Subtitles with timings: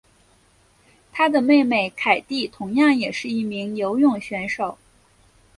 [1.11, 4.79] 她的妹妹凯蒂同样也是一名游泳选手。